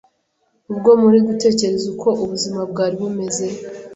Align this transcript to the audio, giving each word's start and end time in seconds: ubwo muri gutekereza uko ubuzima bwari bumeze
ubwo 0.71 0.91
muri 1.01 1.17
gutekereza 1.27 1.85
uko 1.93 2.09
ubuzima 2.23 2.61
bwari 2.71 2.95
bumeze 3.01 3.45